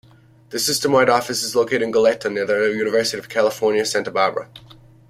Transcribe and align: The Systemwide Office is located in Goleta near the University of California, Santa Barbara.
The 0.49 0.57
Systemwide 0.57 1.09
Office 1.09 1.43
is 1.43 1.55
located 1.55 1.83
in 1.83 1.91
Goleta 1.91 2.33
near 2.33 2.47
the 2.47 2.73
University 2.75 3.19
of 3.19 3.29
California, 3.29 3.85
Santa 3.85 4.09
Barbara. 4.09 4.49